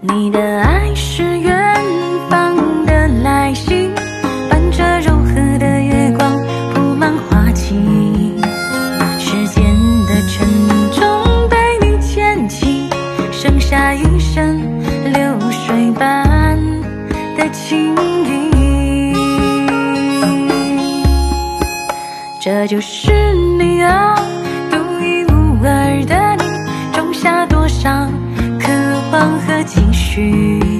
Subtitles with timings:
[0.00, 1.74] 你的爱是远
[2.30, 3.92] 方的来信，
[4.48, 6.38] 伴着柔和的月光
[6.72, 7.74] 铺满花期。
[9.18, 9.64] 时间
[10.06, 10.46] 的沉
[10.92, 12.88] 重被你牵起，
[13.32, 14.60] 剩下一身
[15.12, 16.56] 流水般
[17.36, 17.92] 的情
[18.24, 19.12] 意。
[22.38, 24.14] 这就是你啊，
[24.70, 26.44] 独一无二的你，
[26.96, 28.08] 种下多少？
[29.18, 30.77] 风和情绪。